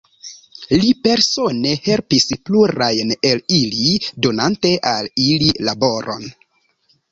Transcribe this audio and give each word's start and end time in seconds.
Li 0.83 0.87
persone 1.07 1.73
helpis 1.87 2.25
plurajn 2.47 3.13
el 3.33 3.43
ili, 3.59 3.93
donante 4.27 4.75
al 4.95 5.13
ili 5.29 5.55
laboron. 5.71 6.29